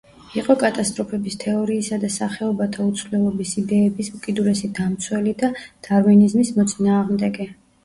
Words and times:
იყო 0.39 0.53
კატასტროფების 0.61 1.35
თეორიისა 1.43 1.99
და 2.03 2.09
სახეობათა 2.13 2.87
უცვლელობის 2.93 3.53
იდეების 3.63 4.11
უკიდურესი 4.21 4.73
დამცველი 4.81 5.37
და 5.45 5.53
დარვინიზმის 5.91 6.53
მოწინააღმდეგე. 6.59 7.51